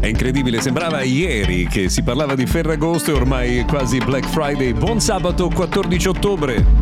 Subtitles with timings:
[0.00, 4.72] È incredibile, sembrava ieri che si parlava di Ferragosto e ormai quasi Black Friday.
[4.72, 6.81] Buon sabato 14 ottobre.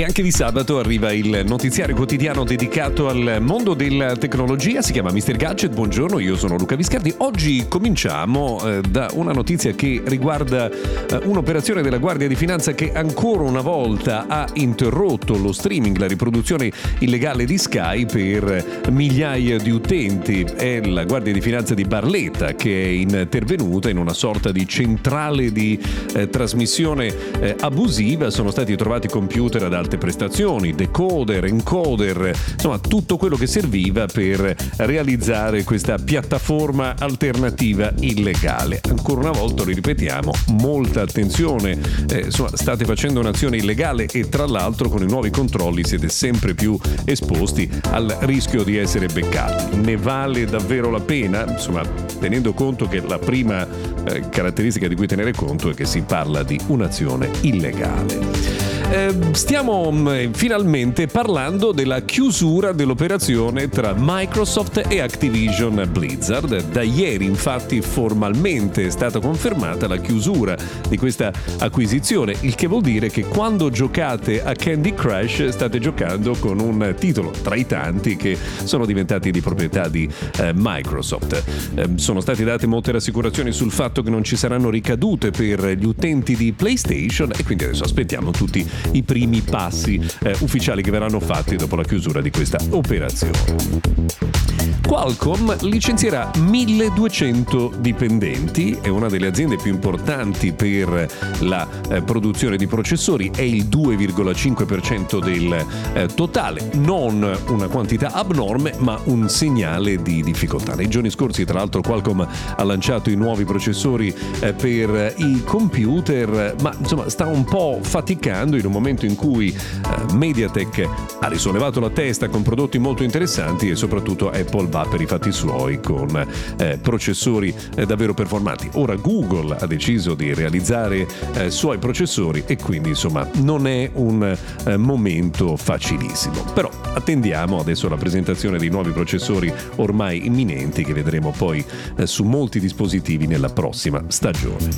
[0.00, 5.12] E anche di sabato arriva il notiziario quotidiano dedicato al mondo della tecnologia, si chiama
[5.12, 5.36] Mr.
[5.36, 7.12] Gadget, buongiorno, io sono Luca Viscardi.
[7.18, 12.92] Oggi cominciamo eh, da una notizia che riguarda eh, un'operazione della Guardia di Finanza che
[12.94, 19.70] ancora una volta ha interrotto lo streaming, la riproduzione illegale di Sky per migliaia di
[19.70, 20.44] utenti.
[20.44, 25.52] È la Guardia di Finanza di Barletta che è intervenuta in una sorta di centrale
[25.52, 25.78] di
[26.14, 32.78] eh, trasmissione eh, abusiva, sono stati trovati computer ad alta alte prestazioni, decoder, encoder, insomma
[32.78, 38.80] tutto quello che serviva per realizzare questa piattaforma alternativa illegale.
[38.88, 41.76] Ancora una volta lo ripetiamo, molta attenzione,
[42.08, 46.54] eh, insomma state facendo un'azione illegale e tra l'altro con i nuovi controlli siete sempre
[46.54, 49.76] più esposti al rischio di essere beccati.
[49.76, 51.44] Ne vale davvero la pena?
[51.50, 51.82] Insomma,
[52.20, 53.66] tenendo conto che la prima
[54.04, 58.69] eh, caratteristica di cui tenere conto è che si parla di un'azione illegale.
[58.92, 66.70] Eh, stiamo mm, finalmente parlando della chiusura dell'operazione tra Microsoft e Activision Blizzard.
[66.70, 70.56] Da ieri infatti formalmente è stata confermata la chiusura
[70.88, 76.34] di questa acquisizione, il che vuol dire che quando giocate a Candy Crush state giocando
[76.40, 81.44] con un titolo tra i tanti che sono diventati di proprietà di eh, Microsoft.
[81.76, 85.86] Eh, sono state date molte rassicurazioni sul fatto che non ci saranno ricadute per gli
[85.86, 91.20] utenti di PlayStation e quindi adesso aspettiamo tutti i primi passi eh, ufficiali che verranno
[91.20, 94.49] fatti dopo la chiusura di questa operazione.
[94.86, 101.08] Qualcomm licenzierà 1200 dipendenti, è una delle aziende più importanti per
[101.40, 108.74] la eh, produzione di processori, è il 2,5% del eh, totale, non una quantità abnorme
[108.78, 110.74] ma un segnale di difficoltà.
[110.74, 112.20] Nei giorni scorsi tra l'altro Qualcomm
[112.56, 118.56] ha lanciato i nuovi processori eh, per i computer, ma insomma sta un po' faticando
[118.56, 120.88] in un momento in cui eh, Mediatek
[121.20, 125.30] ha risollevato la testa con prodotti molto interessanti e soprattutto Apple va per i fatti
[125.32, 126.26] suoi con
[126.58, 128.68] eh, processori eh, davvero performanti.
[128.74, 134.36] Ora Google ha deciso di realizzare eh, suoi processori e quindi insomma non è un
[134.64, 136.44] eh, momento facilissimo.
[136.54, 141.64] Però attendiamo adesso la presentazione dei nuovi processori ormai imminenti che vedremo poi
[141.96, 144.68] eh, su molti dispositivi nella prossima stagione.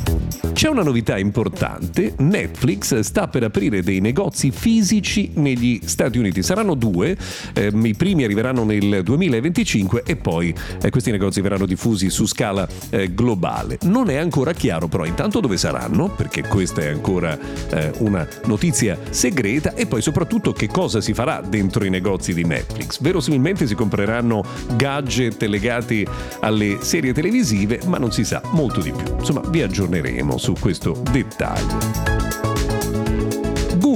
[0.53, 6.75] C'è una novità importante, Netflix sta per aprire dei negozi fisici negli Stati Uniti, saranno
[6.75, 7.16] due,
[7.55, 12.27] ehm, i primi arriveranno nel 2025 2025 e poi eh, questi negozi verranno diffusi su
[12.27, 13.78] scala eh, globale.
[13.83, 17.39] Non è ancora chiaro però intanto dove saranno, perché questa è ancora
[17.71, 22.45] eh, una notizia segreta e poi soprattutto che cosa si farà dentro i negozi di
[22.45, 23.00] Netflix.
[23.00, 24.45] Verosimilmente si compreranno
[24.77, 26.06] gadget legati
[26.41, 29.17] alle serie televisive, ma non si sa molto di più.
[29.19, 32.22] Insomma, vi aggiorneremo su questo dettaglio.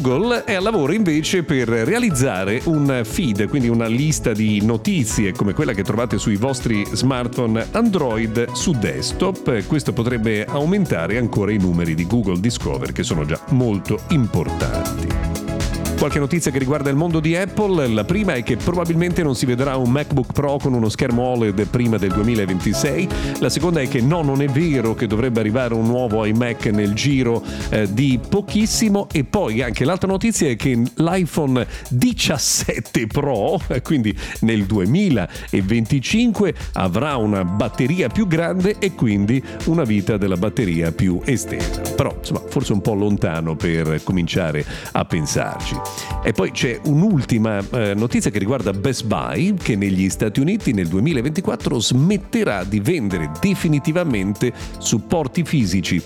[0.06, 5.52] Google è al lavoro invece per realizzare un feed, quindi una lista di notizie come
[5.52, 9.66] quella che trovate sui vostri smartphone Android su desktop.
[9.66, 15.35] Questo potrebbe aumentare ancora i numeri di Google Discover che sono già molto importanti.
[15.98, 17.88] Qualche notizia che riguarda il mondo di Apple.
[17.88, 21.66] La prima è che probabilmente non si vedrà un MacBook Pro con uno schermo OLED
[21.68, 23.08] prima del 2026.
[23.38, 26.92] La seconda è che no, non è vero che dovrebbe arrivare un nuovo iMac nel
[26.92, 29.08] giro eh, di pochissimo.
[29.10, 37.42] E poi anche l'altra notizia è che l'iPhone 17 Pro, quindi nel 2025, avrà una
[37.44, 41.80] batteria più grande e quindi una vita della batteria più estesa.
[41.96, 45.85] Però insomma, forse un po' lontano per cominciare a pensarci.
[46.22, 50.88] E poi c'è un'ultima eh, notizia che riguarda Best Buy, che negli Stati Uniti nel
[50.88, 56.02] 2024 smetterà di vendere definitivamente supporti fisici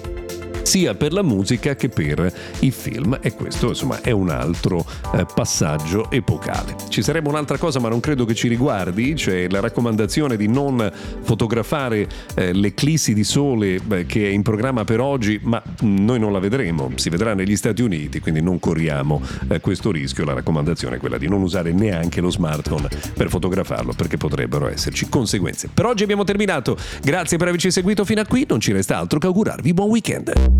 [0.70, 4.86] sia per la musica che per i film e questo insomma è un altro
[5.16, 6.76] eh, passaggio epocale.
[6.88, 10.88] Ci sarebbe un'altra cosa ma non credo che ci riguardi, cioè la raccomandazione di non
[11.22, 12.06] fotografare
[12.36, 16.38] eh, l'eclissi di sole beh, che è in programma per oggi, ma noi non la
[16.38, 20.24] vedremo, si vedrà negli Stati Uniti, quindi non corriamo eh, questo rischio.
[20.24, 25.08] La raccomandazione è quella di non usare neanche lo smartphone per fotografarlo perché potrebbero esserci
[25.08, 25.68] conseguenze.
[25.74, 29.18] Per oggi abbiamo terminato, grazie per averci seguito fino a qui, non ci resta altro
[29.18, 30.59] che augurarvi buon weekend.